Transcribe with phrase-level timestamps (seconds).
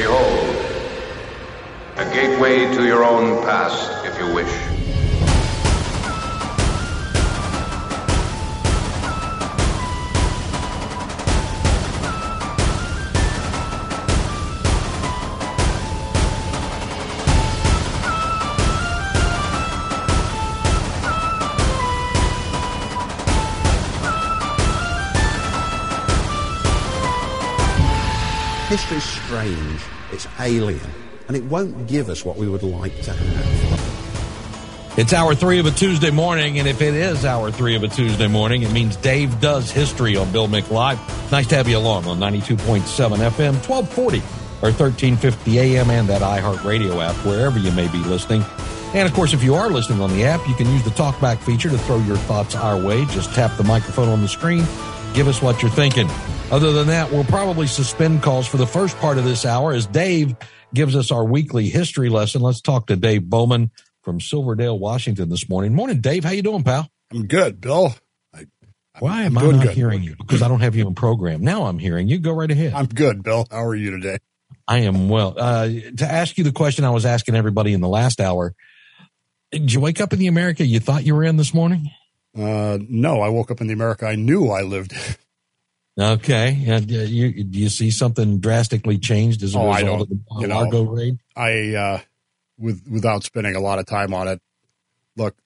[0.00, 0.56] Behold,
[1.98, 4.79] a gateway to your own past, if you wish.
[28.80, 30.80] History's strange, it's alien,
[31.28, 34.98] and it won't give us what we would like to have.
[34.98, 37.88] It's hour three of a Tuesday morning, and if it is hour three of a
[37.88, 40.98] Tuesday morning, it means Dave does history on Bill Mick Live.
[41.30, 44.18] Nice to have you along on 92.7 FM, 1240
[44.62, 48.42] or 1350 AM and that iHeartRadio app, wherever you may be listening.
[48.94, 51.38] And of course, if you are listening on the app, you can use the talkback
[51.38, 53.04] feature to throw your thoughts our way.
[53.06, 54.64] Just tap the microphone on the screen.
[55.14, 56.08] Give us what you're thinking.
[56.50, 59.86] Other than that, we'll probably suspend calls for the first part of this hour as
[59.86, 60.34] Dave
[60.72, 62.40] gives us our weekly history lesson.
[62.42, 63.70] Let's talk to Dave Bowman
[64.02, 65.74] from Silverdale, Washington this morning.
[65.74, 66.24] Morning, Dave.
[66.24, 66.88] How you doing, pal?
[67.12, 67.94] I'm good, Bill.
[68.34, 68.46] I,
[69.00, 69.74] Why am I not good.
[69.74, 70.14] hearing you?
[70.16, 71.42] Because I don't have you in program.
[71.42, 72.18] Now I'm hearing you.
[72.20, 72.72] Go right ahead.
[72.72, 73.46] I'm good, Bill.
[73.50, 74.18] How are you today?
[74.66, 75.34] I am well.
[75.36, 78.54] Uh, to ask you the question I was asking everybody in the last hour,
[79.50, 81.90] did you wake up in the America you thought you were in this morning?
[82.36, 84.92] Uh, no, I woke up in the America I knew I lived.
[84.92, 84.98] in.
[86.02, 86.66] Okay.
[86.70, 90.20] Uh, you, do you see something drastically changed as a Oh, I result of the
[90.38, 91.18] You know, Largo raid?
[91.36, 92.00] I, uh,
[92.56, 94.40] with without spending a lot of time on it.
[95.16, 95.36] Look,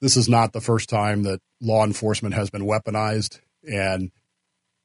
[0.00, 4.10] this is not the first time that law enforcement has been weaponized, and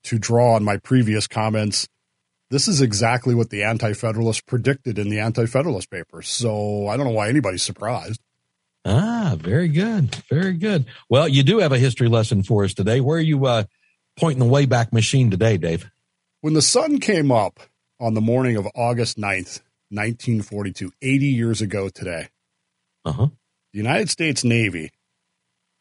[0.04, 1.88] to draw on my previous comments,
[2.50, 6.30] this is exactly what the Anti-Federalists predicted in the Anti-Federalist papers.
[6.30, 8.22] So I don't know why anybody's surprised.
[8.86, 10.14] Ah, very good.
[10.30, 10.86] Very good.
[11.10, 13.02] Well, you do have a history lesson for us today.
[13.02, 13.64] Where are you uh,
[14.18, 15.90] pointing the Wayback Machine today, Dave?
[16.42, 17.60] When the sun came up
[18.00, 22.28] on the morning of August 9th, 1942, 80 years ago today,
[23.04, 23.28] Uh huh.
[23.74, 24.92] the United States Navy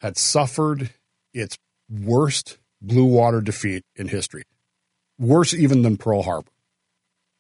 [0.01, 0.91] had suffered
[1.35, 1.59] its
[1.91, 4.45] worst blue water defeat in history,
[5.19, 6.51] worse even than Pearl Harbor.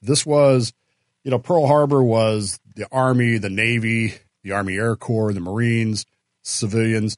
[0.03, 0.75] This was,
[1.23, 4.15] you know, Pearl Harbor was the Army, the Navy,
[4.45, 6.07] the Army Air Corps, the Marines,
[6.43, 7.17] civilians.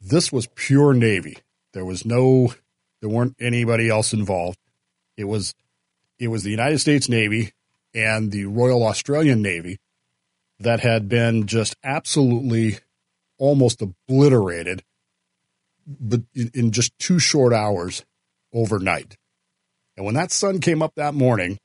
[0.00, 1.38] This was pure Navy.
[1.72, 2.52] There was no,
[3.00, 4.58] there weren't anybody else involved.
[5.16, 5.54] It was,
[6.18, 7.52] it was the United States Navy
[7.94, 9.78] and the Royal Australian Navy
[10.58, 12.78] that had been just absolutely
[13.38, 14.82] almost obliterated
[15.86, 18.04] but in, in just two short hours
[18.52, 19.16] overnight.
[19.96, 21.58] And when that sun came up that morning,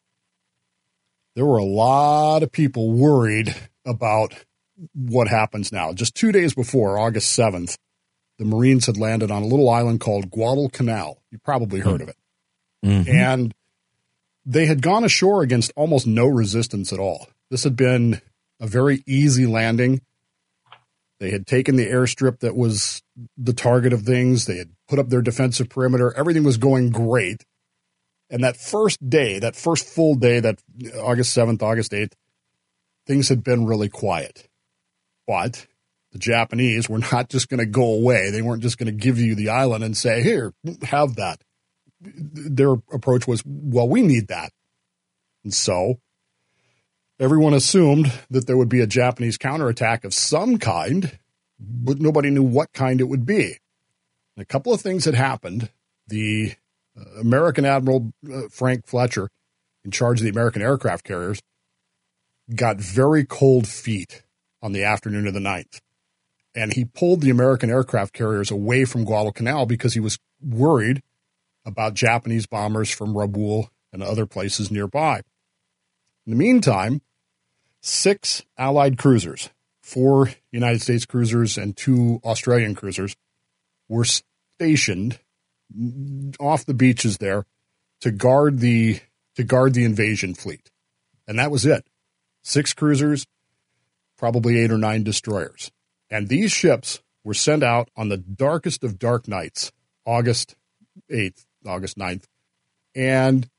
[1.36, 3.56] there were a lot of people worried
[3.86, 4.34] about
[4.94, 5.94] what happens now.
[5.94, 7.78] Just two days before, August 7th,
[8.38, 11.22] the Marines had landed on a little island called Guadalcanal.
[11.32, 12.18] You probably heard of it.
[12.86, 13.08] Mhm.
[13.10, 13.54] And
[14.46, 17.28] they had gone ashore against almost no resistance at all.
[17.50, 18.22] This had been
[18.60, 20.02] a very easy landing.
[21.20, 23.02] They had taken the airstrip that was
[23.38, 24.46] the target of things.
[24.46, 26.14] They had put up their defensive perimeter.
[26.16, 27.44] Everything was going great.
[28.30, 30.62] And that first day, that first full day, that
[31.00, 32.14] August 7th, August 8th,
[33.08, 34.48] things had been really quiet.
[35.28, 35.68] But
[36.14, 38.32] the Japanese were not just going to go away.
[38.32, 41.42] They weren't just going to give you the island and say, here, have that.
[42.00, 44.52] Their approach was, well, we need that.
[45.44, 46.00] And so
[47.20, 51.20] everyone assumed that there would be a Japanese counterattack of some kind,
[51.60, 53.58] but nobody knew what kind it would be.
[54.36, 55.70] And a couple of things had happened.
[56.08, 56.54] The
[56.98, 59.30] uh, American Admiral uh, Frank Fletcher,
[59.84, 61.42] in charge of the American aircraft carriers,
[62.56, 64.24] got very cold feet
[64.62, 65.79] on the afternoon of the 9th.
[66.56, 71.03] And he pulled the American aircraft carriers away from Guadalcanal because he was worried
[71.66, 75.22] about Japanese bombers from Rabaul and other places nearby.
[76.25, 77.01] In the meantime,
[77.81, 79.50] six Allied cruisers,
[79.81, 83.16] four United States cruisers and two Australian cruisers,
[83.88, 85.19] were stationed
[86.39, 87.45] off the beaches there
[88.01, 89.00] to guard the
[89.35, 90.72] to guard the invasion fleet,
[91.28, 91.86] and that was it.
[92.42, 93.27] Six cruisers,
[94.18, 95.72] probably eight or nine destroyers,
[96.10, 99.72] and these ships were sent out on the darkest of dark nights,
[100.06, 100.56] August
[101.10, 102.24] eighth, August 9th,
[102.96, 103.50] and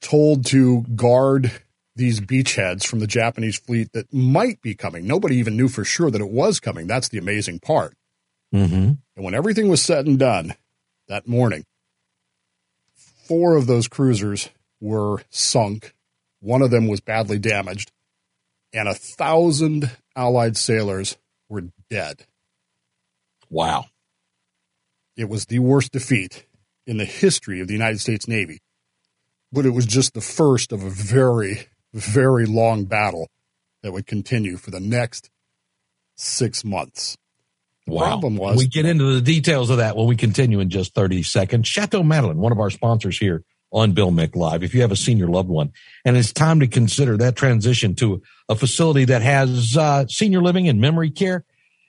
[0.00, 1.50] told to guard
[1.96, 5.06] these beachheads from the Japanese fleet that might be coming.
[5.06, 6.86] Nobody even knew for sure that it was coming.
[6.86, 7.94] That's the amazing part.
[8.54, 8.92] Mm-hmm.
[9.16, 10.54] And when everything was said and done
[11.08, 11.64] that morning,
[12.94, 14.48] four of those cruisers
[14.80, 15.94] were sunk.
[16.40, 17.92] One of them was badly damaged,
[18.72, 21.16] and a thousand Allied sailors
[21.48, 22.26] were dead.
[23.48, 23.86] Wow.
[25.16, 26.46] It was the worst defeat
[26.86, 28.60] in the history of the United States Navy.
[29.52, 33.28] but it was just the first of a very, very long battle
[33.82, 35.28] that would continue for the next
[36.16, 37.16] six months.
[37.86, 38.04] The wow.
[38.04, 41.24] problem was we get into the details of that when we continue in just 30
[41.24, 41.66] seconds.
[41.66, 44.62] Chateau Madeline, one of our sponsors here on Bill Mick Live.
[44.62, 45.72] If you have a senior loved one
[46.04, 50.68] and it's time to consider that transition to a facility that has uh, senior living
[50.68, 51.44] and memory care,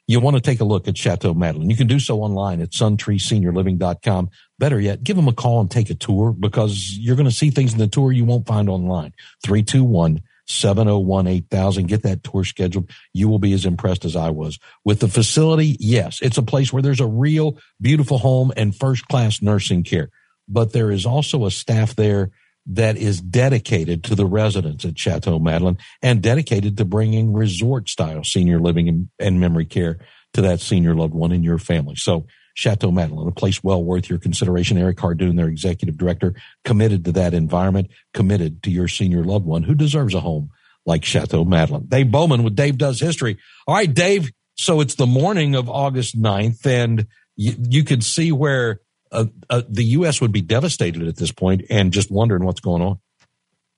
[0.08, 1.70] you want to take a look at Chateau Madeline.
[1.70, 4.30] You can do so online at suntreeseniorliving.com.
[4.60, 7.50] Better yet, give them a call and take a tour because you're going to see
[7.50, 9.14] things in the tour you won't find online.
[9.46, 11.88] 321 701 8000.
[11.88, 12.90] Get that tour scheduled.
[13.14, 15.78] You will be as impressed as I was with the facility.
[15.80, 20.10] Yes, it's a place where there's a real beautiful home and first class nursing care,
[20.52, 22.32] but there is also a staff there
[22.66, 28.24] that is dedicated to the residents at Chateau Madeline and dedicated to bringing resort style
[28.24, 30.00] senior living and, memory care
[30.34, 31.96] to that senior loved one in your family.
[31.96, 34.78] So Chateau Madeline, a place well worth your consideration.
[34.78, 39.64] Eric Hardoon, their executive director, committed to that environment, committed to your senior loved one
[39.64, 40.52] who deserves a home
[40.86, 41.86] like Chateau Madeline.
[41.88, 43.38] Dave Bowman with Dave Does History.
[43.68, 44.32] All right, Dave.
[44.56, 49.62] So it's the morning of August 9th and you, you could see where uh, uh,
[49.68, 50.22] the U.S.
[50.22, 53.00] would be devastated at this point and just wondering what's going on.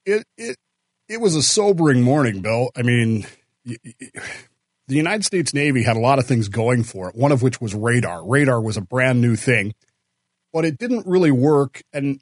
[0.05, 0.57] It, it,
[1.07, 2.69] it was a sobering morning, Bill.
[2.75, 3.25] I mean,
[3.65, 7.59] the United States Navy had a lot of things going for it, one of which
[7.61, 8.25] was radar.
[8.25, 9.73] Radar was a brand new thing,
[10.51, 12.21] but it didn't really work, and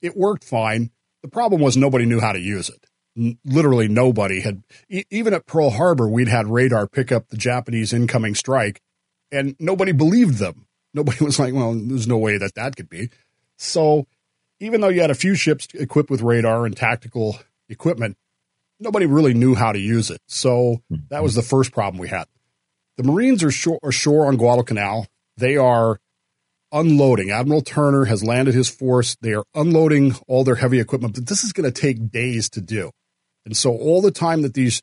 [0.00, 0.90] it worked fine.
[1.22, 3.38] The problem was nobody knew how to use it.
[3.44, 8.34] literally nobody had, even at Pearl Harbor, we'd had radar pick up the Japanese incoming
[8.34, 8.80] strike,
[9.30, 10.66] and nobody believed them.
[10.94, 13.10] Nobody was like, well, there's no way that that could be.
[13.56, 14.06] So
[14.60, 18.16] even though you had a few ships equipped with radar and tactical equipment,
[18.78, 20.20] nobody really knew how to use it.
[20.26, 21.04] So mm-hmm.
[21.08, 22.26] that was the first problem we had.
[22.96, 25.06] The Marines are shore, ashore on Guadalcanal.
[25.36, 25.98] They are
[26.72, 27.30] unloading.
[27.30, 29.16] Admiral Turner has landed his force.
[29.20, 32.60] They are unloading all their heavy equipment, but this is going to take days to
[32.60, 32.90] do.
[33.44, 34.82] And so all the time that these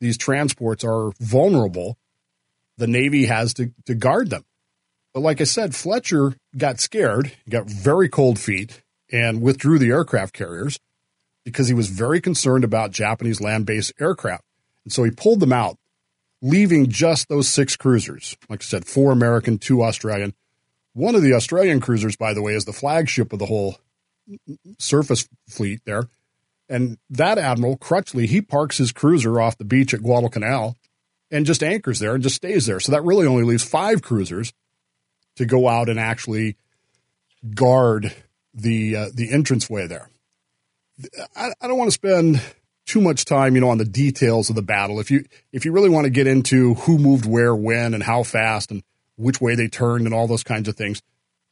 [0.00, 1.96] these transports are vulnerable,
[2.76, 4.44] the Navy has to, to guard them.
[5.12, 10.32] But like I said, Fletcher got scared, got very cold feet, and withdrew the aircraft
[10.34, 10.80] carriers
[11.44, 14.44] because he was very concerned about Japanese land based aircraft.
[14.84, 15.76] And so he pulled them out,
[16.40, 18.36] leaving just those six cruisers.
[18.48, 20.34] Like I said, four American, two Australian.
[20.94, 23.76] One of the Australian cruisers, by the way, is the flagship of the whole
[24.78, 26.08] surface fleet there.
[26.68, 30.76] And that admiral, Crutchley, he parks his cruiser off the beach at Guadalcanal
[31.30, 32.80] and just anchors there and just stays there.
[32.80, 34.52] So that really only leaves five cruisers
[35.36, 36.56] to go out and actually
[37.54, 38.14] guard
[38.54, 40.08] the uh, the entranceway there.
[41.34, 42.40] I, I don't want to spend
[42.84, 45.00] too much time, you know, on the details of the battle.
[45.00, 48.22] If you if you really want to get into who moved where, when, and how
[48.22, 48.82] fast, and
[49.16, 51.02] which way they turned, and all those kinds of things,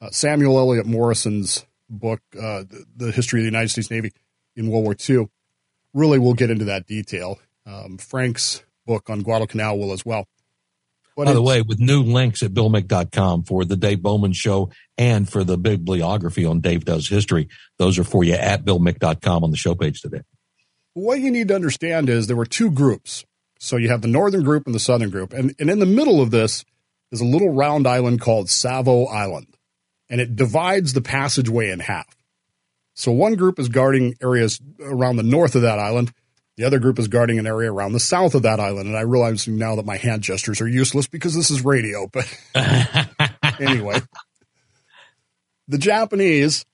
[0.01, 4.13] uh, Samuel Eliot Morison's book, uh, the, the, History of the United States Navy
[4.57, 5.29] in World War II,
[5.93, 7.39] really will get into that detail.
[7.67, 10.27] Um, Frank's book on Guadalcanal will as well.
[11.17, 15.29] But By the way, with new links at BillMick.com for the Dave Bowman Show and
[15.29, 17.49] for the bibliography on Dave Does History,
[17.79, 20.23] those are for you at BillMick.com on the show page today.
[20.95, 23.25] What you need to understand is there were two groups.
[23.59, 25.33] So you have the northern group and the southern group.
[25.33, 26.65] And, and in the middle of this
[27.13, 29.57] is a little round island called Savo Island.
[30.09, 32.17] And it divides the passageway in half.
[32.95, 36.13] So one group is guarding areas around the north of that island,
[36.57, 38.89] the other group is guarding an area around the south of that island.
[38.89, 42.07] And I realize now that my hand gestures are useless because this is radio.
[42.07, 42.27] But
[43.61, 44.01] anyway,
[45.69, 46.67] the Japanese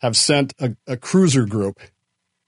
[0.00, 1.80] have sent a, a, cruiser group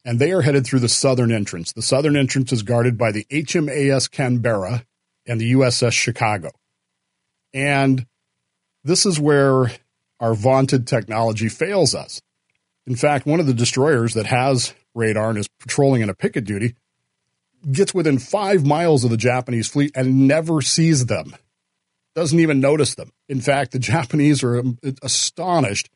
[0.04, 1.72] and they are headed through the southern entrance.
[1.72, 4.84] The southern entrance is guarded by the HMAS Canberra
[5.26, 6.50] and the USS Chicago.
[7.52, 8.06] And
[8.82, 9.70] this is where
[10.20, 12.20] our vaunted technology fails us.
[12.86, 16.44] In fact, one of the destroyers that has radar and is patrolling in a picket
[16.44, 16.74] duty
[17.70, 21.34] gets within five miles of the Japanese fleet and never sees them,
[22.14, 23.10] doesn't even notice them.
[23.28, 24.62] In fact, the Japanese are
[25.02, 25.90] astonished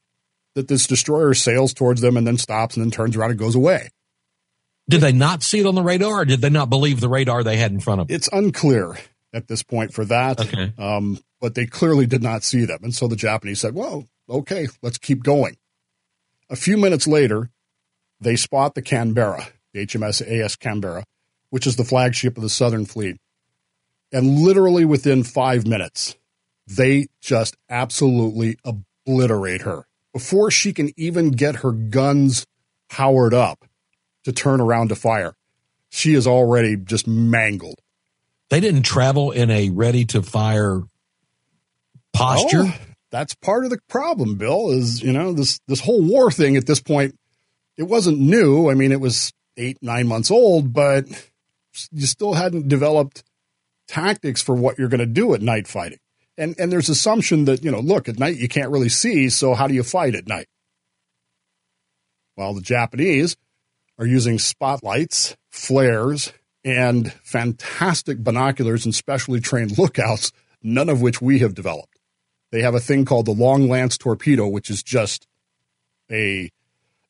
[0.55, 3.55] that this destroyer sails towards them and then stops and then turns around and goes
[3.55, 3.91] away.
[4.89, 7.45] Did they not see it on the radar or did they not believe the radar
[7.45, 8.17] they had in front of them?
[8.17, 8.97] It's unclear
[9.35, 10.41] at this point for that.
[10.41, 10.73] Okay.
[10.79, 12.81] Um, but they clearly did not see them.
[12.83, 15.57] And so the Japanese said, well, okay, let's keep going.
[16.51, 17.51] A few minutes later,
[18.21, 21.05] they spot the Canberra, the HMS AS Canberra,
[21.51, 23.17] which is the flagship of the Southern Fleet.
[24.13, 26.17] And literally within five minutes,
[26.67, 29.87] they just absolutely obliterate her.
[30.13, 32.47] Before she can even get her guns
[32.89, 33.65] powered up
[34.25, 35.35] to turn around to fire,
[35.91, 37.81] she is already just mangled.
[38.51, 40.83] They didn't travel in a ready to fire
[42.13, 42.65] posture.
[42.67, 42.75] Oh,
[43.11, 46.67] that's part of the problem, Bill, is, you know, this, this whole war thing at
[46.67, 47.19] this point
[47.79, 48.69] it wasn't new.
[48.69, 51.07] I mean, it was eight, nine months old, but
[51.93, 53.23] you still hadn't developed
[53.87, 56.01] tactics for what you're going to do at night fighting.
[56.37, 59.55] And, and there's assumption that, you know, look, at night you can't really see, so
[59.55, 60.49] how do you fight at night?
[62.37, 63.37] Well, the Japanese
[63.99, 66.33] are using spotlights, flares,
[66.65, 70.33] and fantastic binoculars and specially trained lookouts,
[70.63, 71.99] none of which we have developed.
[72.51, 75.27] They have a thing called the Long Lance torpedo, which is just
[76.11, 76.51] a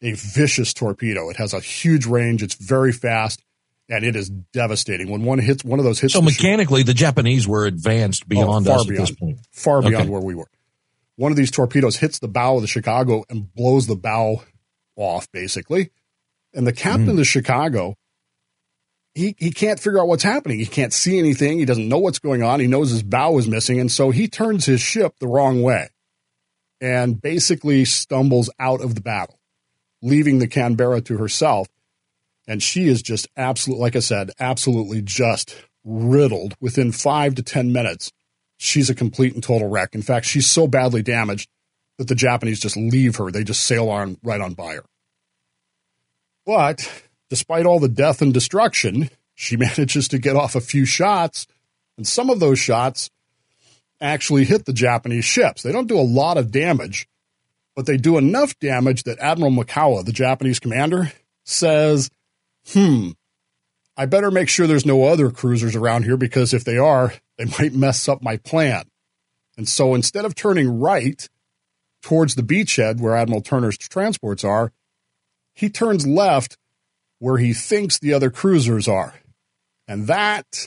[0.03, 1.31] a vicious torpedo.
[1.31, 2.43] It has a huge range.
[2.43, 3.43] It's very fast,
[3.89, 5.11] and it is devastating.
[5.11, 8.69] When one hits one of those hits, so mechanically, the Japanese were advanced oh, beyond
[8.69, 10.09] oh, us beyond, at this point, far beyond okay.
[10.09, 10.49] where we were.
[11.17, 14.43] One of these torpedoes hits the bow of the Chicago and blows the bow
[14.95, 15.91] off, basically.
[16.55, 17.11] And the captain mm.
[17.11, 17.97] of the Chicago,
[19.15, 20.61] he he can't figure out what's happening.
[20.61, 21.59] He can't see anything.
[21.59, 22.61] He doesn't know what's going on.
[22.61, 25.89] He knows his bow is missing, and so he turns his ship the wrong way,
[26.81, 29.38] and basically stumbles out of the battle
[30.03, 31.69] leaving the Canberra to herself.
[32.47, 37.73] And she is just absolutely, like I said, absolutely just riddled within five to 10
[37.73, 38.13] minutes.
[38.57, 39.95] She's a complete and total wreck.
[39.95, 41.49] In fact, she's so badly damaged
[41.99, 43.31] that the Japanese just leave her.
[43.31, 44.85] They just sail on right on by her.
[46.47, 51.47] But despite all the death and destruction, she manages to get off a few shots.
[51.97, 53.11] And some of those shots
[54.01, 55.63] actually hit the Japanese ships.
[55.63, 57.09] They don't do a lot of damage,
[57.79, 61.13] but they do enough damage that Admiral Mikawa, the Japanese commander,
[61.45, 62.11] says,
[62.73, 63.11] hmm,
[63.97, 67.45] I better make sure there's no other cruisers around here because if they are, they
[67.45, 68.89] might mess up my plan.
[69.57, 71.29] And so instead of turning right
[72.03, 74.73] towards the beachhead where Admiral Turner's transports are,
[75.55, 76.59] he turns left
[77.21, 79.15] where he thinks the other cruisers are.
[79.87, 80.67] And that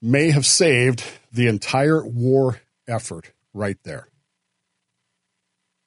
[0.00, 4.09] may have saved the entire war effort right there.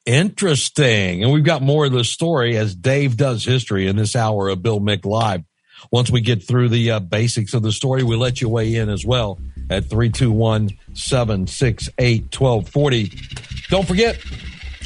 [0.06, 1.24] Interesting.
[1.24, 4.62] And we've got more of the story as Dave does history in this hour of
[4.62, 5.44] Bill Mick Live.
[5.92, 8.90] Once we get through the uh, basics of the story, we let you weigh in
[8.90, 13.12] as well at 321 768 1240.
[13.70, 14.18] Don't forget,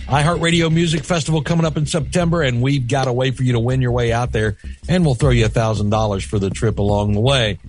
[0.07, 3.59] iHeartRadio Music Festival coming up in September, and we've got a way for you to
[3.59, 4.57] win your way out there,
[4.87, 7.59] and we'll throw you a $1,000 for the trip along the way.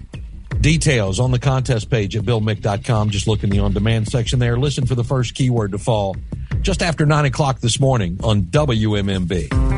[0.61, 3.11] Details on the contest page at BillMick.com.
[3.11, 4.59] Just look in the on demand section there.
[4.59, 6.17] Listen for the first keyword to fall
[6.61, 9.69] just after 9 o'clock this morning on WMMB.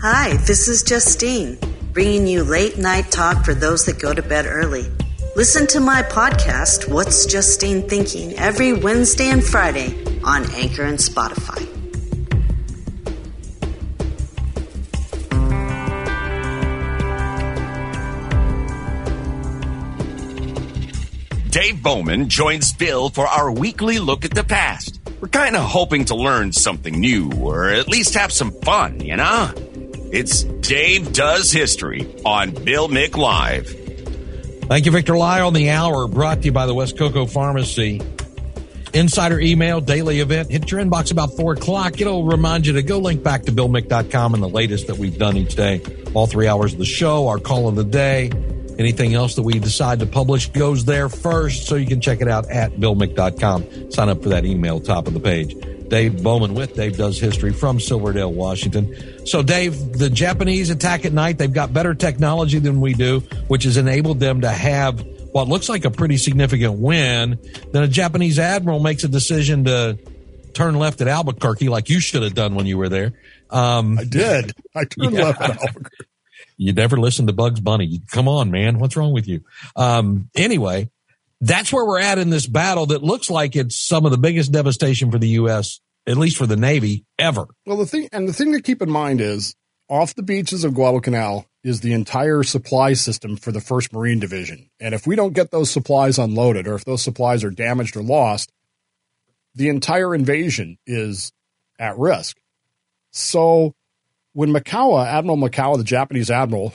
[0.00, 1.58] Hi, this is Justine,
[1.92, 4.86] bringing you late night talk for those that go to bed early.
[5.34, 11.67] Listen to my podcast, What's Justine Thinking, every Wednesday and Friday on Anchor and Spotify.
[21.60, 25.00] Dave Bowman joins Bill for our weekly look at the past.
[25.20, 29.16] We're kind of hoping to learn something new or at least have some fun, you
[29.16, 29.52] know?
[30.12, 33.66] It's Dave Does History on Bill Mick Live.
[34.68, 38.00] Thank you, Victor Lie on the hour, brought to you by the West Cocoa Pharmacy.
[38.94, 42.00] Insider email, daily event, hit your inbox about 4 o'clock.
[42.00, 45.36] It'll remind you to go link back to BillMick.com and the latest that we've done
[45.36, 45.82] each day.
[46.14, 48.30] All three hours of the show, our call of the day,
[48.78, 52.28] Anything else that we decide to publish goes there first, so you can check it
[52.28, 53.90] out at BillMick.com.
[53.90, 55.56] Sign up for that email top of the page.
[55.88, 59.26] Dave Bowman with Dave Does History from Silverdale, Washington.
[59.26, 61.38] So, Dave, the Japanese attack at night.
[61.38, 65.00] They've got better technology than we do, which has enabled them to have
[65.32, 67.38] what looks like a pretty significant win.
[67.72, 69.98] Then a Japanese admiral makes a decision to
[70.54, 73.12] turn left at Albuquerque, like you should have done when you were there.
[73.50, 74.52] Um, I did.
[74.74, 75.24] I turned yeah.
[75.24, 76.04] left at Albuquerque.
[76.56, 78.00] You never listen to Bugs Bunny.
[78.10, 78.78] Come on, man.
[78.78, 79.42] What's wrong with you?
[79.76, 80.90] Um, anyway,
[81.40, 84.52] that's where we're at in this battle that looks like it's some of the biggest
[84.52, 87.46] devastation for the U.S., at least for the Navy, ever.
[87.66, 89.54] Well, the thing, and the thing to keep in mind is
[89.88, 94.70] off the beaches of Guadalcanal is the entire supply system for the 1st Marine Division.
[94.80, 98.02] And if we don't get those supplies unloaded or if those supplies are damaged or
[98.02, 98.52] lost,
[99.54, 101.32] the entire invasion is
[101.78, 102.38] at risk.
[103.10, 103.74] So
[104.38, 106.72] when Mikawa, Admiral Mikawa, the Japanese admiral,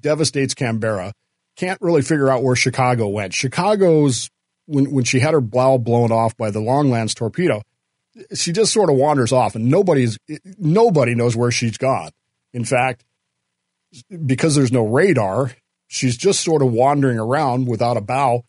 [0.00, 1.12] devastates Canberra,
[1.54, 3.32] can't really figure out where Chicago went.
[3.32, 4.28] Chicago's
[4.66, 7.62] when when she had her bow blown off by the Long Lance torpedo,
[8.34, 10.18] she just sort of wanders off, and nobody's
[10.58, 12.10] nobody knows where she's gone.
[12.52, 13.04] In fact,
[14.26, 15.52] because there's no radar,
[15.86, 18.44] she's just sort of wandering around without a bow,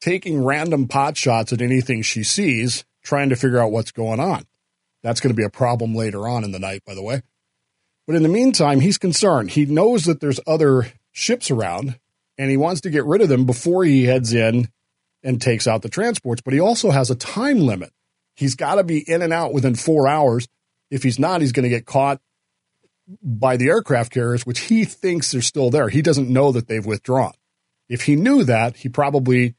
[0.00, 4.42] taking random pot shots at anything she sees, trying to figure out what's going on.
[5.02, 7.22] That's going to be a problem later on in the night, by the way.
[8.06, 9.50] But in the meantime, he's concerned.
[9.50, 11.98] He knows that there's other ships around,
[12.36, 14.68] and he wants to get rid of them before he heads in
[15.22, 16.42] and takes out the transports.
[16.42, 17.92] But he also has a time limit.
[18.34, 20.48] He's got to be in and out within four hours.
[20.90, 22.20] If he's not, he's going to get caught
[23.22, 25.88] by the aircraft carriers, which he thinks are still there.
[25.88, 27.32] He doesn't know that they've withdrawn.
[27.88, 29.54] If he knew that, he probably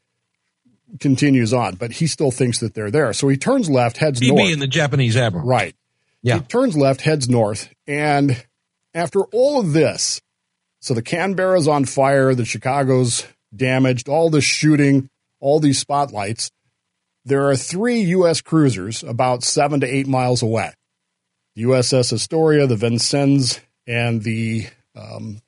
[0.99, 3.13] continues on, but he still thinks that they're there.
[3.13, 4.39] So he turns left, heads He north.
[4.39, 5.45] being the Japanese admiral.
[5.45, 5.75] Right.
[6.21, 6.35] Yeah.
[6.39, 8.45] He turns left, heads north, and
[8.93, 10.21] after all of this,
[10.79, 16.51] so the Canberra's on fire, the Chicago's damaged, all the shooting, all these spotlights.
[17.23, 18.41] There are three U.S.
[18.41, 20.73] cruisers about seven to eight miles away.
[21.55, 25.41] The USS Astoria, the Vincennes, and the um,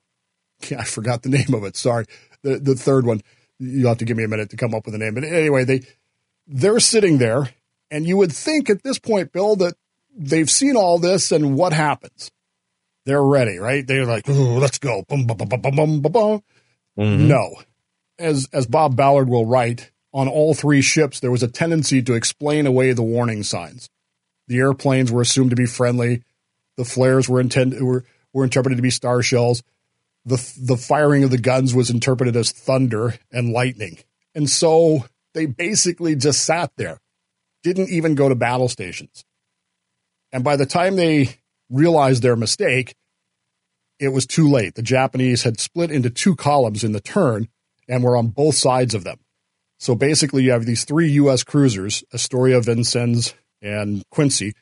[0.78, 1.76] I forgot the name of it.
[1.76, 2.04] Sorry,
[2.42, 3.22] the the third one.
[3.58, 5.14] You'll have to give me a minute to come up with a name.
[5.14, 5.82] But anyway, they
[6.46, 7.48] they're sitting there,
[7.90, 9.74] and you would think at this point, Bill, that
[10.16, 12.30] they've seen all this, and what happens?
[13.06, 13.86] They're ready, right?
[13.86, 15.04] They're like, "Ooh, let's go.
[15.08, 16.42] Bum, bum, bum, bum, bum, bum, bum.
[16.98, 17.26] Mhm.
[17.28, 17.56] No.
[18.18, 22.14] As as Bob Ballard will write, on all three ships there was a tendency to
[22.14, 23.90] explain away the warning signs.
[24.46, 26.22] The airplanes were assumed to be friendly.
[26.76, 29.62] The flares were intended were, were interpreted to be star shells.
[30.24, 33.98] The the firing of the guns was interpreted as thunder and lightning.
[34.34, 35.04] And so
[35.34, 37.00] they basically just sat there.
[37.62, 39.24] Didn't even go to battle stations.
[40.32, 41.36] And by the time they
[41.70, 42.94] realized their mistake,
[43.98, 44.74] it was too late.
[44.74, 47.48] The Japanese had split into two columns in the turn
[47.88, 49.18] and were on both sides of them.
[49.78, 51.44] So basically, you have these three U.S.
[51.44, 54.54] cruisers, Astoria, Vincennes, and Quincy,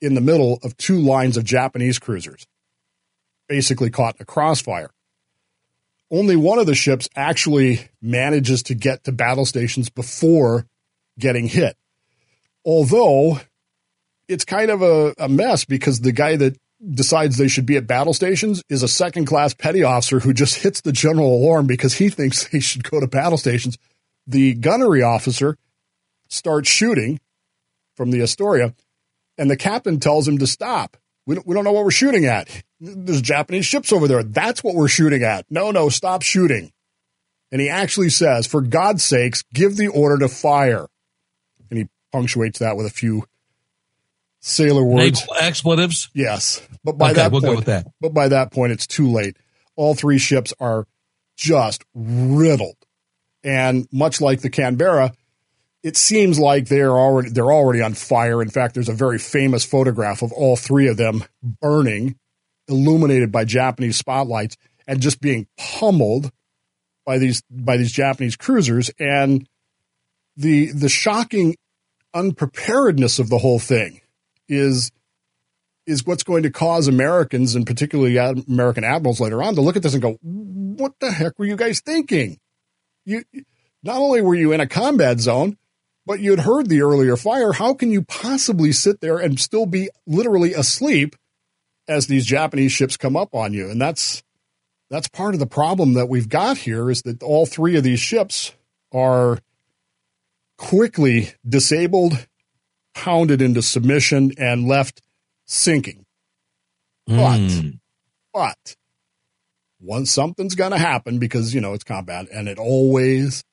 [0.00, 2.46] in the middle of two lines of Japanese cruisers,
[3.48, 4.90] basically caught in a crossfire.
[6.10, 10.66] Only one of the ships actually manages to get to battle stations before
[11.18, 11.76] getting hit.
[12.64, 13.40] Although
[14.28, 17.86] it's kind of a, a mess because the guy that decides they should be at
[17.86, 21.94] battle stations is a second class petty officer who just hits the general alarm because
[21.94, 23.78] he thinks they should go to battle stations.
[24.26, 25.56] The gunnery officer
[26.28, 27.20] starts shooting
[27.94, 28.74] from the Astoria,
[29.38, 30.96] and the captain tells him to stop.
[31.26, 32.48] We don't, we don't know what we're shooting at.
[32.80, 34.22] There's Japanese ships over there.
[34.22, 35.44] That's what we're shooting at.
[35.50, 36.72] No, no, stop shooting.
[37.50, 40.86] And he actually says, for God's sakes, give the order to fire.
[41.70, 43.24] And he punctuates that with a few
[44.40, 45.26] sailor words.
[45.40, 46.10] Expletives.
[46.14, 47.86] Yes, but by Okay, that we'll go with that.
[48.00, 49.36] but by that point, it's too late.
[49.74, 50.86] All three ships are
[51.36, 52.76] just riddled,
[53.42, 55.12] and much like the Canberra,
[55.86, 58.42] it seems like they're already they're already on fire.
[58.42, 61.22] In fact, there's a very famous photograph of all three of them
[61.62, 62.16] burning,
[62.66, 64.56] illuminated by Japanese spotlights,
[64.88, 66.32] and just being pummeled
[67.04, 68.90] by these by these Japanese cruisers.
[68.98, 69.48] And
[70.36, 71.54] the the shocking
[72.12, 74.00] unpreparedness of the whole thing
[74.48, 74.90] is
[75.86, 79.84] is what's going to cause Americans and particularly American admirals later on to look at
[79.84, 82.40] this and go, "What the heck were you guys thinking?
[83.04, 83.22] You
[83.84, 85.56] not only were you in a combat zone,
[86.06, 87.52] but you had heard the earlier fire.
[87.52, 91.16] How can you possibly sit there and still be literally asleep
[91.88, 94.22] as these Japanese ships come up on you?" And that's
[94.88, 97.98] that's part of the problem that we've got here is that all three of these
[98.00, 98.52] ships
[98.92, 99.40] are
[100.56, 102.26] quickly disabled,
[102.94, 105.02] pounded into submission, and left
[105.44, 106.06] sinking.
[107.06, 107.78] But, Mm.
[108.32, 108.76] but
[109.80, 113.44] once something's going to happen because, you know, it's combat and it always,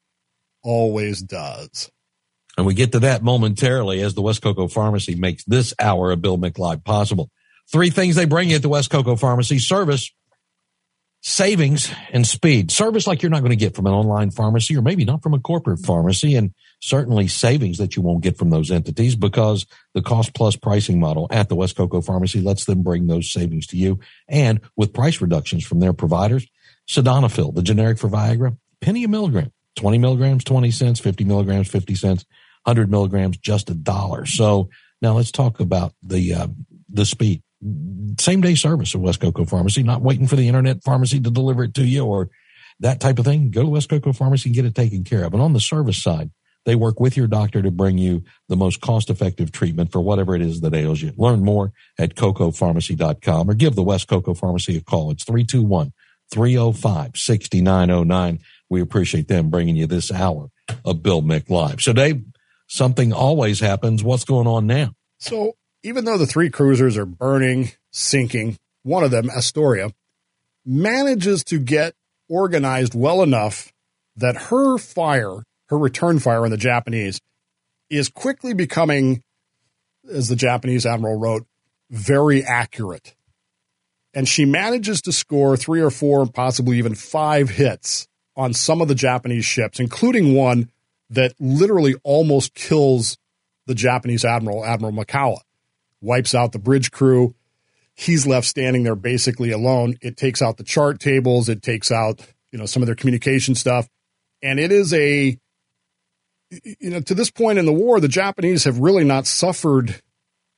[0.63, 1.91] always does.
[2.57, 6.21] And we get to that momentarily as the West Cocoa Pharmacy makes this hour of
[6.21, 7.29] Bill Mick Live possible.
[7.71, 10.11] Three things they bring you at the West Cocoa Pharmacy service,
[11.21, 12.69] savings, and speed.
[12.69, 15.33] Service like you're not going to get from an online pharmacy or maybe not from
[15.33, 20.01] a corporate pharmacy, and certainly savings that you won't get from those entities because the
[20.01, 23.77] cost plus pricing model at the West Cocoa Pharmacy lets them bring those savings to
[23.77, 23.99] you.
[24.27, 26.45] And with price reductions from their providers,
[26.89, 31.95] Sildenafil, the generic for Viagra, penny a milligram, 20 milligrams, 20 cents, 50 milligrams, 50
[31.95, 32.25] cents.
[32.63, 34.25] 100 milligrams, just a dollar.
[34.25, 34.69] So
[35.01, 36.47] now let's talk about the, uh,
[36.89, 37.43] the speed.
[38.19, 41.63] Same day service at West Cocoa Pharmacy, not waiting for the internet pharmacy to deliver
[41.63, 42.29] it to you or
[42.79, 43.51] that type of thing.
[43.51, 45.33] Go to West Cocoa Pharmacy and get it taken care of.
[45.33, 46.31] And on the service side,
[46.65, 50.35] they work with your doctor to bring you the most cost effective treatment for whatever
[50.35, 51.13] it is that ails you.
[51.17, 55.11] Learn more at cocopharmacy.com or give the West Cocoa Pharmacy a call.
[55.11, 55.91] It's 321
[56.31, 58.39] 305 6909.
[58.69, 60.49] We appreciate them bringing you this hour
[60.85, 61.81] of Bill Mick Live.
[61.81, 62.23] So, Dave,
[62.67, 64.03] something always happens.
[64.03, 64.95] What's going on now?
[65.19, 69.91] So even though the three cruisers are burning, sinking, one of them, Astoria,
[70.65, 71.93] manages to get
[72.29, 73.71] organized well enough
[74.15, 77.19] that her fire, her return fire on the Japanese,
[77.89, 79.21] is quickly becoming,
[80.11, 81.45] as the Japanese admiral wrote,
[81.89, 83.15] very accurate.
[84.13, 88.87] And she manages to score three or four, possibly even five hits on some of
[88.87, 90.69] the Japanese ships, including one
[91.13, 93.17] that literally almost kills
[93.65, 95.39] the Japanese admiral, Admiral Mikawa,
[96.01, 97.35] wipes out the bridge crew.
[97.93, 99.95] He's left standing there basically alone.
[100.01, 101.49] It takes out the chart tables.
[101.49, 102.21] It takes out,
[102.51, 103.87] you know, some of their communication stuff.
[104.41, 105.37] And it is a,
[106.49, 110.01] you know, to this point in the war, the Japanese have really not suffered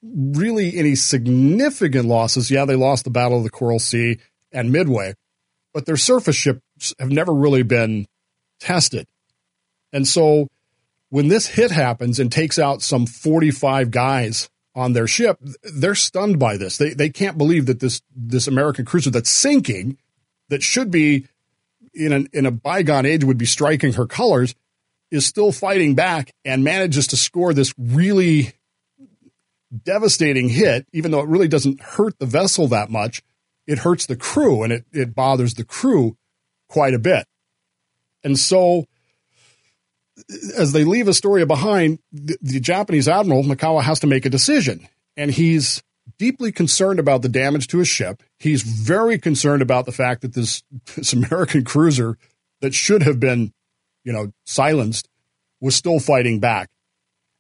[0.02, 2.50] really any significant losses.
[2.50, 4.20] Yeah, they lost the Battle of the Coral Sea
[4.52, 5.13] and Midway,
[5.74, 8.08] but their surface ships have never really been
[8.60, 9.08] tested.
[9.96, 10.50] And so
[11.10, 16.38] when this hit happens and takes out some 45 guys on their ship, they're stunned
[16.38, 16.78] by this.
[16.78, 19.98] They they can't believe that this this American cruiser that's sinking,
[20.50, 21.28] that should be
[21.94, 24.54] in an in a bygone age would be striking her colors,
[25.12, 28.52] is still fighting back and manages to score this really
[29.84, 33.24] devastating hit, even though it really doesn't hurt the vessel that much.
[33.66, 36.18] It hurts the crew and it, it bothers the crew
[36.68, 37.26] quite a bit.
[38.26, 38.88] And so
[40.58, 44.88] as they leave Astoria behind, the, the, Japanese admiral, Mikawa, has to make a decision.
[45.17, 45.84] And he's
[46.17, 48.23] deeply concerned about the damage to his ship.
[48.39, 50.63] He's very concerned about the fact that this,
[50.95, 52.17] this American cruiser
[52.62, 53.54] that should have been,
[54.04, 55.10] you know, silenced
[55.60, 56.69] was still fighting back.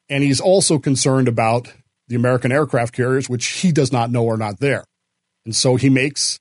[0.09, 1.73] And he's also concerned about
[2.07, 4.83] the American aircraft carriers, which he does not know are not there.
[5.45, 6.39] And so he makes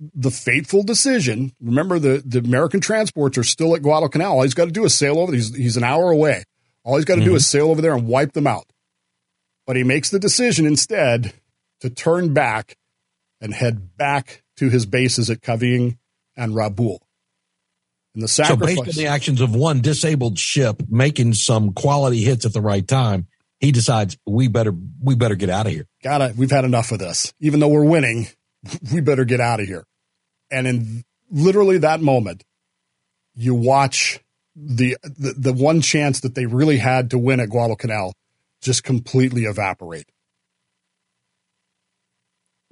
[0.00, 1.52] the fateful decision.
[1.60, 4.36] Remember, the, the American transports are still at Guadalcanal.
[4.36, 5.32] All he's got to do is sail over.
[5.32, 6.44] He's, he's an hour away.
[6.84, 7.30] All he's got to mm-hmm.
[7.30, 8.64] do is sail over there and wipe them out.
[9.66, 11.34] But he makes the decision instead
[11.80, 12.76] to turn back
[13.40, 15.98] and head back to his bases at Kavieng
[16.36, 16.98] and Rabaul.
[18.14, 18.76] And the sacrifice.
[18.76, 22.60] So based on the actions of one disabled ship making some quality hits at the
[22.60, 23.28] right time,
[23.60, 25.86] he decides we better we better get out of here.
[26.02, 26.36] Got it.
[26.36, 27.32] We've had enough of this.
[27.40, 28.26] Even though we're winning,
[28.92, 29.84] we better get out of here.
[30.50, 32.44] And in literally that moment,
[33.34, 34.20] you watch
[34.54, 38.14] the, the, the one chance that they really had to win at Guadalcanal
[38.60, 40.06] just completely evaporate.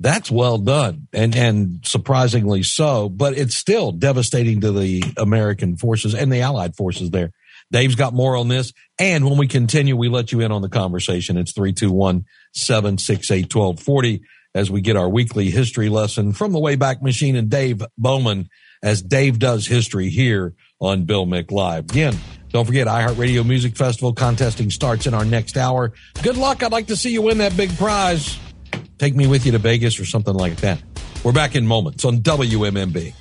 [0.01, 6.15] That's well done and, and surprisingly so, but it's still devastating to the American forces
[6.15, 7.33] and the Allied forces there.
[7.73, 8.73] Dave's got more on this.
[8.99, 11.37] And when we continue, we let you in on the conversation.
[11.37, 14.23] It's 321 768 1240
[14.55, 18.49] as we get our weekly history lesson from the Wayback Machine and Dave Bowman
[18.83, 21.85] as Dave does history here on Bill Mick Live.
[21.85, 22.17] Again,
[22.51, 25.93] don't forget iHeartRadio Music Festival contesting starts in our next hour.
[26.23, 26.63] Good luck.
[26.63, 28.39] I'd like to see you win that big prize.
[28.99, 30.83] Take me with you to Vegas or something like that.
[31.25, 33.15] We're back in moments on WMMB.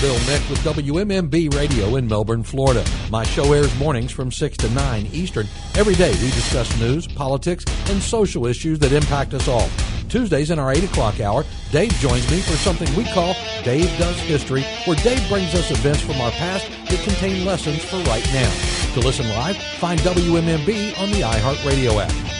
[0.00, 2.82] Bill Mick with WMMB Radio in Melbourne, Florida.
[3.10, 5.46] My show airs mornings from 6 to 9 Eastern.
[5.74, 9.68] Every day we discuss news, politics, and social issues that impact us all.
[10.08, 14.18] Tuesdays in our 8 o'clock hour, Dave joins me for something we call Dave Does
[14.20, 18.50] History, where Dave brings us events from our past that contain lessons for right now.
[18.94, 22.39] To listen live, find WMMB on the iHeartRadio app.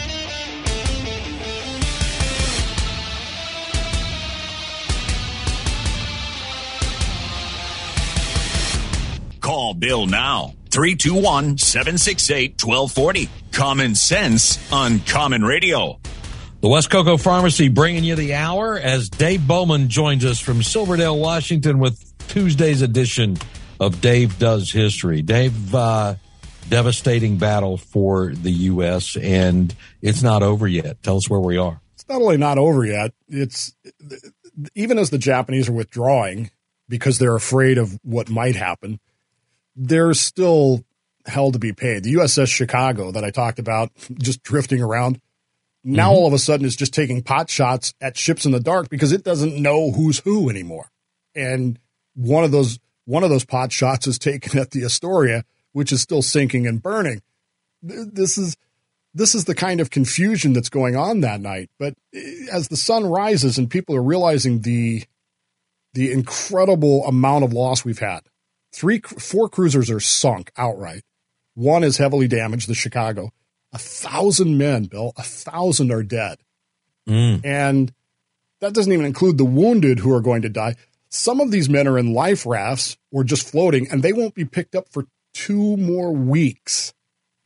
[9.81, 10.53] Bill now.
[10.69, 13.29] 321 768 1240.
[13.51, 15.99] Common sense on Common Radio.
[16.61, 21.17] The West Cocoa Pharmacy bringing you the hour as Dave Bowman joins us from Silverdale,
[21.17, 23.37] Washington with Tuesday's edition
[23.79, 25.23] of Dave Does History.
[25.23, 26.13] Dave, uh,
[26.69, 31.01] devastating battle for the U.S., and it's not over yet.
[31.01, 31.81] Tell us where we are.
[31.95, 33.73] It's not only not over yet, it's
[34.75, 36.51] even as the Japanese are withdrawing
[36.87, 38.99] because they're afraid of what might happen
[39.75, 40.83] there's still
[41.25, 42.03] hell to be paid.
[42.03, 45.21] The USS Chicago that I talked about just drifting around
[45.83, 46.17] now mm-hmm.
[46.17, 49.11] all of a sudden is just taking pot shots at ships in the dark because
[49.11, 50.91] it doesn't know who's who anymore.
[51.35, 51.79] And
[52.13, 56.01] one of those one of those pot shots is taken at the Astoria, which is
[56.01, 57.21] still sinking and burning.
[57.81, 58.55] This is
[59.13, 61.69] this is the kind of confusion that's going on that night.
[61.79, 65.03] But eh, as the sun rises and people are realizing the
[65.93, 68.21] the incredible amount of loss we've had,
[68.71, 71.03] Three, four cruisers are sunk outright.
[71.53, 73.31] One is heavily damaged, the Chicago.
[73.73, 76.39] A thousand men, Bill, a thousand are dead.
[77.07, 77.45] Mm.
[77.45, 77.93] And
[78.59, 80.75] that doesn't even include the wounded who are going to die.
[81.09, 84.45] Some of these men are in life rafts or just floating, and they won't be
[84.45, 86.93] picked up for two more weeks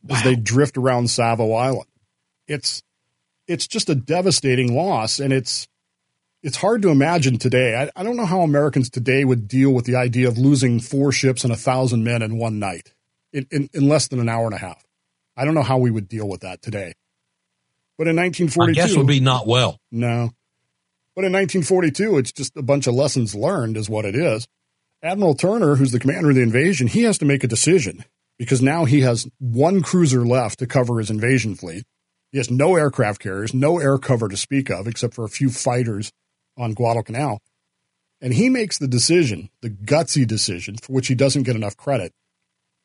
[0.02, 0.16] wow.
[0.16, 1.88] as they drift around Savo Island.
[2.46, 2.82] It's
[3.48, 5.66] it's just a devastating loss, and it's
[6.46, 7.74] it's hard to imagine today.
[7.74, 11.10] I, I, don't know how Americans today would deal with the idea of losing four
[11.10, 12.94] ships and a thousand men in one night.
[13.32, 14.86] in, in, in less than an hour and a half.
[15.36, 16.92] I don't know how we would deal with that today.
[17.98, 19.80] But in 1942, I guess would be not well.
[19.90, 20.30] No.
[21.16, 24.46] But in 1942, it's just a bunch of lessons learned, is what it is.
[25.02, 28.04] Admiral Turner, who's the commander of the invasion, he has to make a decision
[28.38, 31.82] because now he has one cruiser left to cover his invasion fleet.
[32.30, 35.50] He has no aircraft carriers, no air cover to speak of, except for a few
[35.50, 36.12] fighters
[36.56, 37.40] on Guadalcanal.
[38.20, 42.12] And he makes the decision, the gutsy decision, for which he doesn't get enough credit,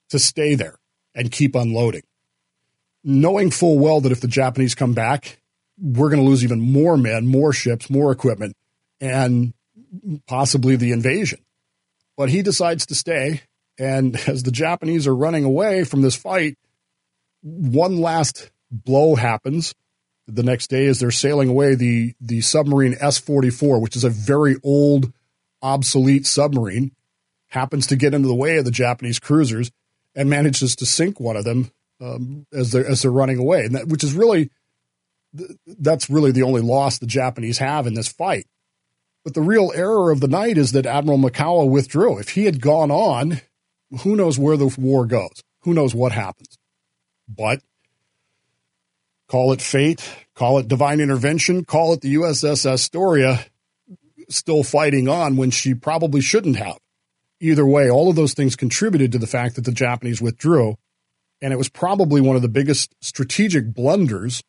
[0.10, 0.78] to stay there
[1.16, 2.04] and keep unloading.
[3.04, 5.40] Knowing full well that if the Japanese come back,
[5.82, 8.56] we're going to lose even more men, more ships, more equipment,
[9.00, 9.54] and
[10.28, 11.40] possibly the invasion.
[12.18, 13.42] But he decides to stay.
[13.80, 16.58] And as the Japanese are running away from this fight,
[17.42, 19.74] one last blow happens.
[20.28, 24.10] The next day, as they're sailing away, the, the submarine S 44, which is a
[24.10, 25.12] very old
[25.62, 26.92] obsolete submarine
[27.50, 29.72] happens to get into the way of the Japanese cruisers
[30.16, 33.76] and manages to sink one of them um, as they're as they're running away, and
[33.76, 34.50] that, which is really
[35.66, 38.48] that's really the only loss the Japanese have in this fight.
[39.24, 42.18] But the real error of the night is that Admiral Mikawa withdrew.
[42.18, 43.42] If he had gone on,
[44.02, 45.44] who knows where the war goes?
[45.62, 46.58] Who knows what happens?
[47.30, 47.62] But
[49.32, 53.40] call it fate, call it divine intervention, call it the USS Astoria
[54.28, 56.78] still fighting on when she probably shouldn't have.
[57.40, 60.76] Either way, all of those things contributed to the fact that the Japanese withdrew.
[61.42, 64.44] And it was probably one of the biggest strategic blunders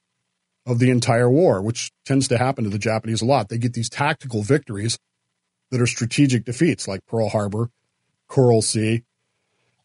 [0.66, 3.50] of the entire war, which tends to happen to the Japanese a lot.
[3.50, 4.98] They get these tactical victories
[5.70, 7.70] that are strategic defeats, like Pearl Harbor,
[8.26, 9.04] Coral Sea,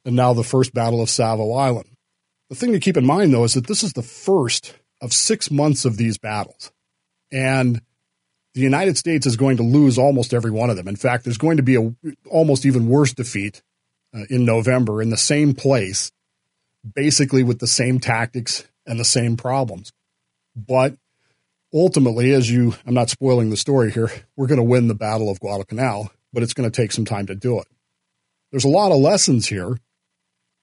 [0.04, 1.90] and now the first Battle of Savo Island.
[2.50, 5.52] The thing to keep in mind, though, is that this is the first of six
[5.52, 6.72] months of these battles.
[7.32, 7.82] And
[8.54, 10.88] the United States is going to lose almost every one of them.
[10.88, 11.96] In fact, there's going to be a
[12.30, 13.62] almost even worse defeat
[14.16, 16.12] uh, in November in the same place,
[16.96, 19.92] basically with the same tactics and the same problems.
[20.56, 20.98] But
[21.74, 25.30] ultimately, as you, I'm not spoiling the story here, we're going to win the Battle
[25.30, 27.68] of Guadalcanal, but it's going to take some time to do it.
[28.52, 29.78] There's a lot of lessons here.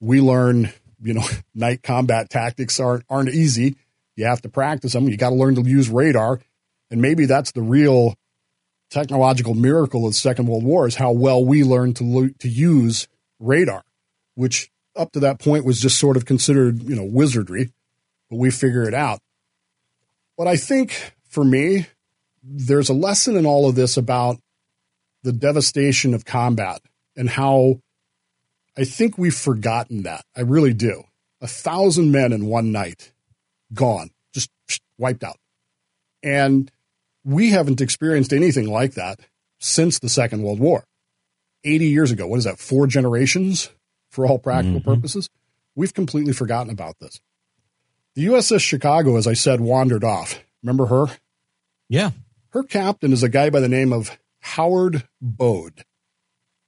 [0.01, 3.77] We learn, you know, night combat tactics aren't aren't easy.
[4.15, 5.09] You have to practice them.
[5.09, 6.39] You got to learn to use radar.
[6.89, 8.15] And maybe that's the real
[8.89, 12.47] technological miracle of the Second World War is how well we learned to lo- to
[12.47, 13.07] use
[13.39, 13.83] radar,
[14.35, 17.71] which up to that point was just sort of considered, you know, wizardry,
[18.29, 19.19] but we figure it out.
[20.37, 21.87] But I think for me,
[22.43, 24.37] there's a lesson in all of this about
[25.23, 26.81] the devastation of combat
[27.17, 27.79] and how
[28.77, 30.23] I think we've forgotten that.
[30.35, 31.03] I really do.
[31.41, 33.11] A thousand men in one night,
[33.73, 34.49] gone, just
[34.97, 35.37] wiped out.
[36.23, 36.71] And
[37.23, 39.19] we haven't experienced anything like that
[39.59, 40.85] since the Second World War.
[41.63, 43.69] 80 years ago, what is that, four generations
[44.09, 44.93] for all practical mm-hmm.
[44.93, 45.29] purposes?
[45.75, 47.19] We've completely forgotten about this.
[48.15, 50.41] The USS Chicago, as I said, wandered off.
[50.63, 51.07] Remember her?
[51.89, 52.11] Yeah.
[52.49, 55.83] Her captain is a guy by the name of Howard Bode.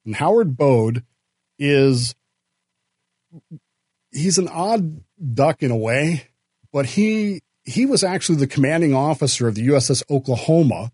[0.05, 1.03] And Howard Bode
[1.59, 2.15] is
[4.11, 5.01] he's an odd
[5.33, 6.27] duck in a way,
[6.71, 10.91] but he he was actually the commanding officer of the USS Oklahoma,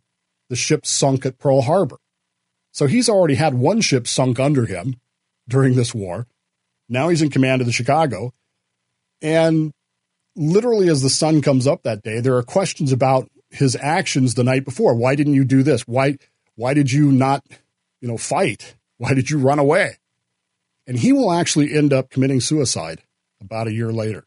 [0.50, 1.98] the ship sunk at Pearl Harbor.
[2.72, 5.00] So he's already had one ship sunk under him
[5.48, 6.26] during this war.
[6.90, 8.34] Now he's in command of the Chicago.
[9.22, 9.72] And
[10.36, 14.44] literally, as the sun comes up that day, there are questions about his actions the
[14.44, 14.96] night before.
[14.96, 15.88] Why didn't you do this?
[15.88, 16.18] Why,
[16.56, 17.46] why did you not,
[18.02, 18.76] you know, fight?
[18.98, 19.98] Why did you run away?
[20.88, 23.04] And he will actually end up committing suicide
[23.40, 24.26] about a year later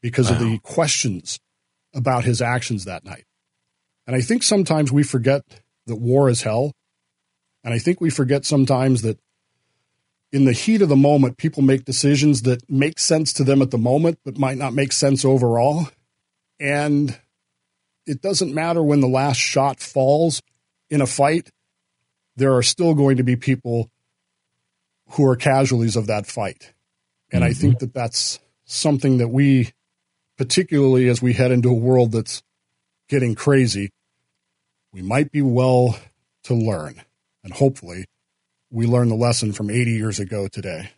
[0.00, 0.36] because wow.
[0.36, 1.40] of the questions
[1.94, 3.24] about his actions that night.
[4.06, 5.42] And I think sometimes we forget
[5.86, 6.72] that war is hell.
[7.64, 9.18] And I think we forget sometimes that
[10.32, 13.70] in the heat of the moment, people make decisions that make sense to them at
[13.70, 15.88] the moment, but might not make sense overall.
[16.60, 17.18] And
[18.06, 20.42] it doesn't matter when the last shot falls
[20.90, 21.50] in a fight,
[22.36, 23.90] there are still going to be people
[25.10, 26.72] who are casualties of that fight.
[27.32, 27.50] And mm-hmm.
[27.50, 29.72] I think that that's something that we
[30.38, 32.42] particularly as we head into a world that's
[33.08, 33.90] getting crazy,
[34.92, 35.98] we might be well
[36.44, 37.02] to learn.
[37.44, 38.06] And hopefully,
[38.70, 40.90] we learn the lesson from 80 years ago today.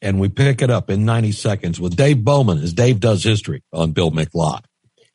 [0.00, 3.62] And we pick it up in 90 seconds with Dave Bowman as Dave Does History
[3.72, 4.28] on Bill Mick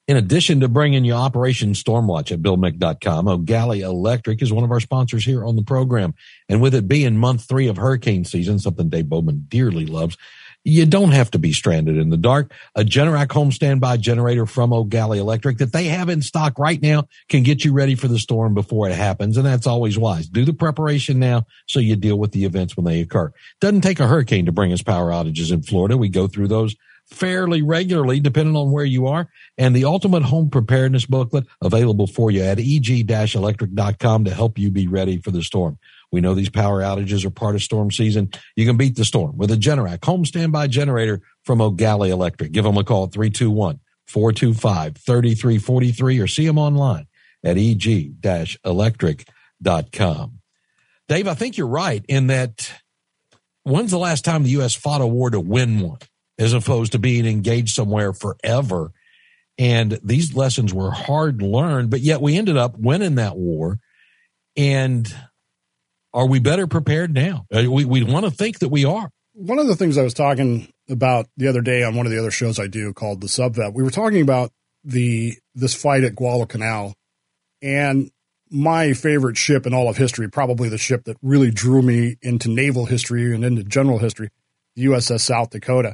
[0.07, 4.65] In addition to bringing you Operation Stormwatch at BillMick.com, Eau Gallie oh, Electric is one
[4.65, 6.13] of our sponsors here on the program.
[6.49, 10.17] And with it being month three of hurricane season, something Dave Bowman dearly loves,
[10.65, 12.53] You don't have to be stranded in the dark.
[12.75, 16.81] A Generac home standby generator from Eau Gallie Electric that they have in stock right
[16.81, 19.35] now can get you ready for the storm before it happens.
[19.35, 20.27] And that's always wise.
[20.27, 23.33] Do the preparation now so you deal with the events when they occur.
[23.59, 25.97] Doesn't take a hurricane to bring us power outages in Florida.
[25.97, 29.29] We go through those fairly regularly, depending on where you are.
[29.57, 34.87] And the ultimate home preparedness booklet available for you at eg-electric.com to help you be
[34.87, 35.77] ready for the storm.
[36.13, 38.29] We know these power outages are part of storm season.
[38.55, 42.51] You can beat the storm with a Generac home standby generator from Eau Gallie Electric.
[42.51, 47.07] Give them a call at 321 425 3343 or see them online
[47.43, 50.39] at eg-electric.com.
[51.09, 52.71] Dave, I think you're right in that
[53.63, 54.75] when's the last time the U.S.
[54.75, 55.97] fought a war to win one
[56.37, 58.91] as opposed to being engaged somewhere forever?
[59.57, 63.79] And these lessons were hard learned, but yet we ended up winning that war.
[64.55, 65.11] And
[66.13, 67.45] are we better prepared now?
[67.53, 69.09] Uh, we, we want to think that we are.
[69.33, 72.19] One of the things I was talking about the other day on one of the
[72.19, 74.51] other shows I do called the Subvet, we were talking about
[74.83, 76.93] the this fight at Guadalcanal,
[77.61, 78.11] and
[78.51, 82.49] my favorite ship in all of history, probably the ship that really drew me into
[82.49, 84.29] naval history and into general history,
[84.75, 85.93] the USS South Dakota,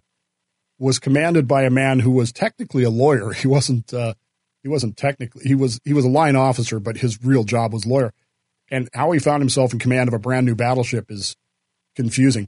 [0.77, 3.31] was commanded by a man who was technically a lawyer.
[3.33, 3.93] He wasn't.
[3.93, 4.15] Uh,
[4.63, 5.43] he wasn't technically.
[5.45, 5.79] He was.
[5.85, 8.11] He was a line officer, but his real job was lawyer
[8.71, 11.35] and how he found himself in command of a brand new battleship is
[11.95, 12.47] confusing.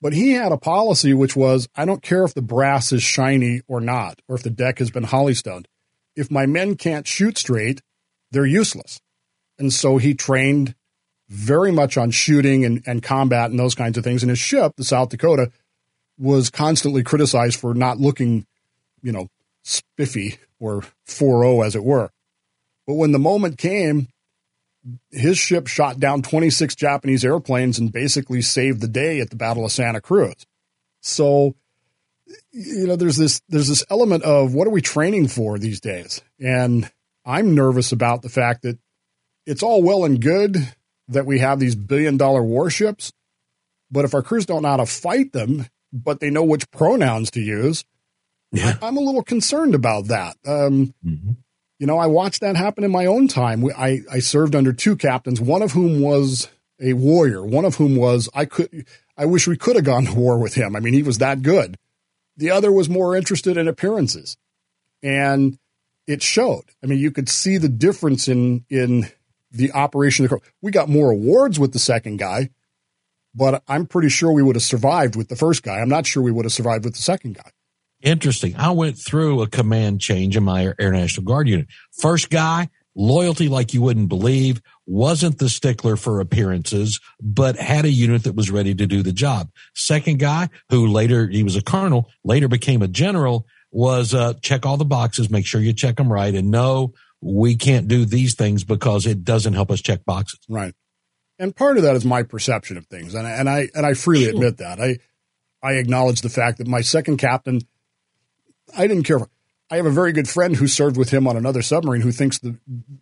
[0.00, 3.60] But he had a policy which was I don't care if the brass is shiny
[3.68, 5.68] or not, or if the deck has been holystoned.
[6.16, 7.82] If my men can't shoot straight,
[8.30, 9.00] they're useless.
[9.58, 10.74] And so he trained
[11.28, 14.22] very much on shooting and, and combat and those kinds of things.
[14.22, 15.52] And his ship, the South Dakota,
[16.18, 18.46] was constantly criticized for not looking,
[19.02, 19.28] you know,
[19.62, 22.10] spiffy or 4 as it were.
[22.86, 24.08] But when the moment came
[25.10, 29.64] his ship shot down 26 Japanese airplanes and basically saved the day at the Battle
[29.64, 30.46] of Santa Cruz.
[31.00, 31.54] So,
[32.52, 36.22] you know, there's this there's this element of what are we training for these days?
[36.38, 36.90] And
[37.24, 38.78] I'm nervous about the fact that
[39.46, 40.56] it's all well and good
[41.08, 43.12] that we have these billion dollar warships,
[43.90, 47.30] but if our crews don't know how to fight them, but they know which pronouns
[47.32, 47.84] to use,
[48.52, 48.78] yeah.
[48.80, 50.36] I, am a little concerned about that.
[50.46, 51.32] Um, mm-hmm
[51.80, 53.64] you know, I watched that happen in my own time.
[53.76, 57.96] I, I served under two captains, one of whom was a warrior, one of whom
[57.96, 60.76] was, I could, I wish we could have gone to war with him.
[60.76, 61.78] I mean, he was that good.
[62.36, 64.36] The other was more interested in appearances.
[65.02, 65.58] And
[66.06, 66.64] it showed.
[66.84, 69.08] I mean, you could see the difference in, in
[69.50, 70.28] the operation.
[70.60, 72.50] We got more awards with the second guy,
[73.34, 75.78] but I'm pretty sure we would have survived with the first guy.
[75.78, 77.52] I'm not sure we would have survived with the second guy.
[78.02, 78.56] Interesting.
[78.56, 81.66] I went through a command change in my Air National Guard unit.
[82.00, 87.90] First guy, loyalty like you wouldn't believe, wasn't the stickler for appearances, but had a
[87.90, 89.50] unit that was ready to do the job.
[89.74, 94.66] Second guy, who later, he was a colonel, later became a general, was uh, check
[94.66, 98.34] all the boxes, make sure you check them right, and no, we can't do these
[98.34, 100.40] things because it doesn't help us check boxes.
[100.48, 100.74] Right.
[101.38, 104.24] And part of that is my perception of things, and and I and I freely
[104.24, 104.34] sure.
[104.34, 104.78] admit that.
[104.78, 104.98] I
[105.62, 107.60] I acknowledge the fact that my second captain
[108.76, 109.20] I didn't care.
[109.70, 112.38] I have a very good friend who served with him on another submarine who thinks
[112.38, 112.56] the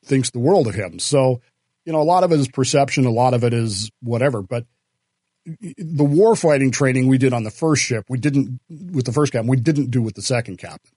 [0.04, 0.98] thinks the world of him.
[0.98, 1.40] So,
[1.84, 4.42] you know, a lot of it is perception, a lot of it is whatever.
[4.42, 4.66] But
[5.46, 9.32] the war fighting training we did on the first ship, we didn't with the first
[9.32, 10.92] captain, we didn't do with the second captain.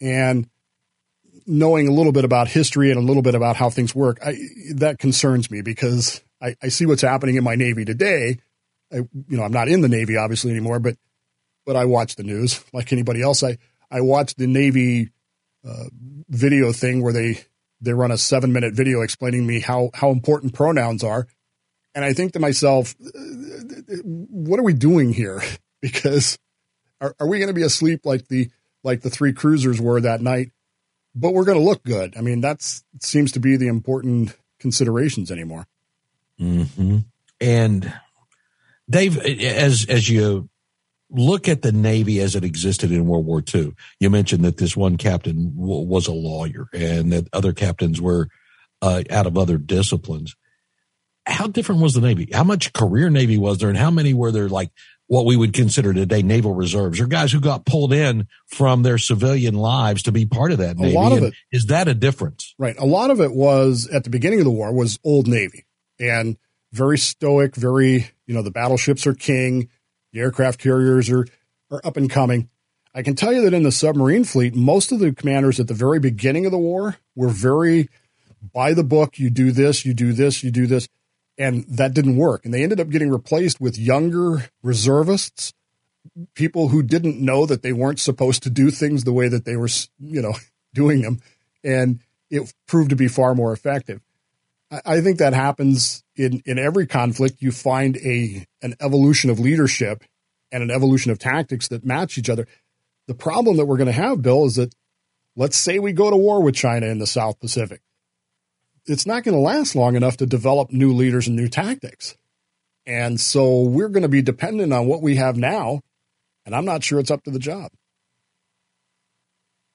[0.00, 0.48] And
[1.46, 4.36] knowing a little bit about history and a little bit about how things work, I,
[4.76, 8.38] that concerns me because I, I see what's happening in my Navy today.
[8.92, 10.96] I, you know, I'm not in the Navy obviously anymore, but
[11.66, 13.42] but I watch the news like anybody else.
[13.42, 13.58] I
[13.90, 15.10] I watched the Navy
[15.66, 15.84] uh,
[16.28, 17.40] video thing where they
[17.80, 21.26] they run a seven minute video explaining me how how important pronouns are,
[21.94, 22.94] and I think to myself,
[24.02, 25.42] what are we doing here?
[25.82, 26.38] Because
[27.00, 28.50] are, are we going to be asleep like the
[28.84, 30.52] like the three cruisers were that night?
[31.14, 32.18] But we're going to look good.
[32.18, 32.60] I mean, that
[33.00, 35.66] seems to be the important considerations anymore.
[36.38, 36.98] Mm-hmm.
[37.40, 37.94] And
[38.90, 40.49] Dave, as as you
[41.10, 43.74] look at the Navy as it existed in World War II.
[43.98, 48.28] You mentioned that this one captain w- was a lawyer and that other captains were
[48.82, 50.36] uh, out of other disciplines.
[51.26, 52.28] How different was the Navy?
[52.32, 54.70] How much career Navy was there and how many were there like
[55.06, 58.96] what we would consider today naval reserves or guys who got pulled in from their
[58.96, 60.94] civilian lives to be part of that Navy?
[60.94, 61.34] A lot of it.
[61.52, 62.54] Is that a difference?
[62.58, 62.78] Right.
[62.78, 65.66] A lot of it was at the beginning of the war was old Navy
[65.98, 66.36] and
[66.72, 69.68] very stoic, very, you know, the battleships are king
[70.12, 71.26] the aircraft carriers are,
[71.70, 72.48] are up and coming.
[72.94, 75.74] I can tell you that in the submarine fleet, most of the commanders at the
[75.74, 77.88] very beginning of the war were very
[78.52, 79.18] by the book.
[79.18, 80.88] You do this, you do this, you do this.
[81.38, 82.44] And that didn't work.
[82.44, 85.54] And they ended up getting replaced with younger reservists
[86.34, 89.56] people who didn't know that they weren't supposed to do things the way that they
[89.56, 90.34] were, you know,
[90.74, 91.20] doing them.
[91.62, 92.00] And
[92.30, 94.00] it proved to be far more effective.
[94.84, 97.40] I think that happens in, in every conflict.
[97.40, 100.04] You find a an evolution of leadership
[100.52, 102.46] and an evolution of tactics that match each other.
[103.06, 104.74] The problem that we're going to have, Bill, is that
[105.36, 107.80] let's say we go to war with China in the South Pacific.
[108.86, 112.16] It's not going to last long enough to develop new leaders and new tactics.
[112.86, 115.80] And so we're going to be dependent on what we have now.
[116.46, 117.70] And I'm not sure it's up to the job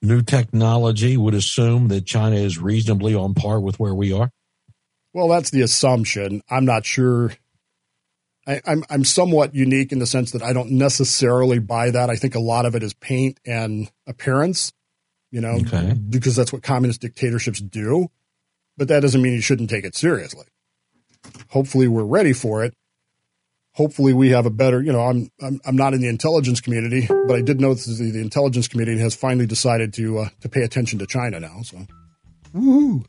[0.06, 4.30] new technology would assume that China is reasonably on par with where we are?
[5.16, 6.42] Well, that's the assumption.
[6.50, 7.32] I'm not sure.
[8.46, 12.10] I, am I'm, I'm somewhat unique in the sense that I don't necessarily buy that.
[12.10, 14.74] I think a lot of it is paint and appearance,
[15.32, 15.94] you know, okay.
[15.94, 18.10] because that's what communist dictatorships do.
[18.76, 20.48] But that doesn't mean you shouldn't take it seriously.
[21.48, 22.74] Hopefully, we're ready for it
[23.76, 27.08] hopefully we have a better, you know, I'm, I'm, I'm not in the intelligence community,
[27.08, 30.50] but I did know that the, the intelligence community has finally decided to, uh, to
[30.50, 31.62] pay attention to China now.
[31.62, 31.86] So,
[32.54, 33.04] Woo-hoo.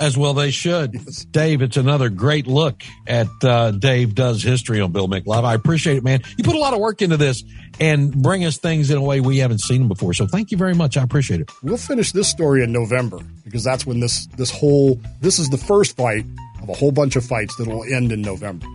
[0.00, 0.94] As well, they should.
[0.94, 1.24] Yes.
[1.26, 5.44] Dave, it's another great look at uh, Dave Does History on Bill Mick Live.
[5.44, 6.20] I appreciate it, man.
[6.36, 7.44] You put a lot of work into this
[7.78, 10.12] and bring us things in a way we haven't seen them before.
[10.12, 10.96] So thank you very much.
[10.96, 11.50] I appreciate it.
[11.62, 15.58] We'll finish this story in November because that's when this this whole this is the
[15.58, 16.24] first fight
[16.60, 18.66] of a whole bunch of fights that will end in November.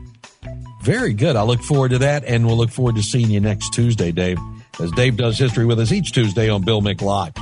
[0.83, 1.35] Very good.
[1.35, 4.37] I look forward to that, and we'll look forward to seeing you next Tuesday, Dave,
[4.79, 7.33] as Dave does history with us each Tuesday on Bill Mick Live.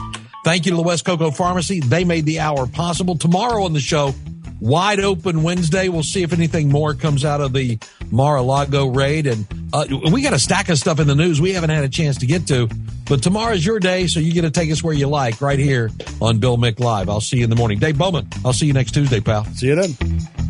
[0.48, 1.82] Thank you to the West Cocoa Pharmacy.
[1.82, 3.18] They made the hour possible.
[3.18, 4.16] Tomorrow on the show,
[4.62, 5.90] wide open Wednesday.
[5.90, 7.78] We'll see if anything more comes out of the
[8.12, 9.28] Mar-a-Lago raid.
[9.28, 11.90] And uh, we got a stack of stuff in the news we haven't had a
[11.90, 12.70] chance to get to.
[13.10, 15.92] But tomorrow's your day, so you get to take us where you like right here
[16.22, 17.10] on Bill Mick Live.
[17.10, 17.80] I'll see you in the morning.
[17.80, 19.44] Dave Bowman, I'll see you next Tuesday, pal.
[19.44, 20.47] See you then.